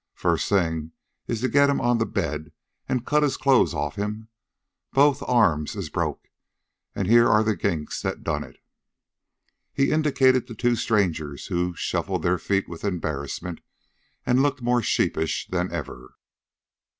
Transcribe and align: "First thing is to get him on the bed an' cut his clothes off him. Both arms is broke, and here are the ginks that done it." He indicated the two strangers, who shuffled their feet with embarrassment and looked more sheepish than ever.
"First 0.15 0.49
thing 0.49 0.93
is 1.27 1.41
to 1.41 1.47
get 1.47 1.69
him 1.69 1.79
on 1.79 1.99
the 1.99 2.07
bed 2.07 2.51
an' 2.89 3.01
cut 3.01 3.21
his 3.21 3.37
clothes 3.37 3.75
off 3.75 3.97
him. 3.97 4.29
Both 4.93 5.21
arms 5.27 5.75
is 5.75 5.89
broke, 5.91 6.31
and 6.95 7.07
here 7.07 7.27
are 7.29 7.43
the 7.43 7.55
ginks 7.55 8.01
that 8.01 8.23
done 8.23 8.43
it." 8.43 8.57
He 9.71 9.91
indicated 9.91 10.47
the 10.47 10.55
two 10.55 10.75
strangers, 10.75 11.45
who 11.45 11.75
shuffled 11.75 12.23
their 12.23 12.39
feet 12.39 12.67
with 12.67 12.83
embarrassment 12.83 13.61
and 14.25 14.41
looked 14.41 14.63
more 14.63 14.81
sheepish 14.81 15.45
than 15.51 15.71
ever. 15.71 16.15